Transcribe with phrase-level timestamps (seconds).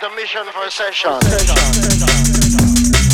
[0.00, 1.20] intermission for session.
[1.22, 3.07] session.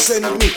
[0.00, 0.48] send me.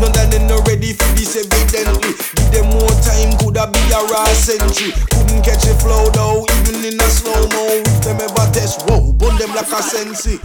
[0.00, 2.16] None that they not ready for this evidently.
[2.16, 4.96] Give them more time, could I be a raw century?
[5.12, 7.62] Couldn't catch a flow though, even in a slow mo.
[7.84, 10.40] If them ever test, whoa, burn them like a sensi.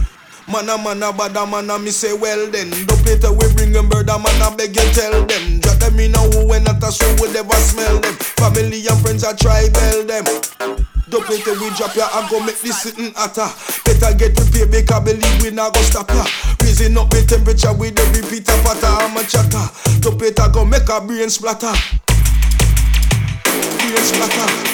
[0.46, 3.88] Man a man a bad a me say well then The later we bring them
[3.88, 6.84] bird a man a beg you tell them Drop them in a who and not
[6.84, 10.24] a show we never smell them Family and friends I try tell them
[11.08, 13.48] The later we drop ya I go make this sitting hotter
[13.88, 17.96] Better get prepared i believe we not go stop ya Raising up the temperature with
[18.00, 18.88] every Peter Potter.
[18.88, 19.70] I'm a chatter.
[20.02, 21.72] To Peter go make a brain splatter.
[23.78, 24.73] Brain splatter.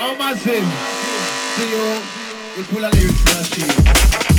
[0.00, 0.64] Amazing.
[1.54, 2.02] See you.
[2.56, 4.33] A lyrics in a sheet.